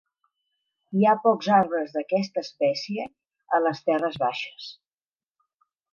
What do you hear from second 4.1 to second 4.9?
baixes.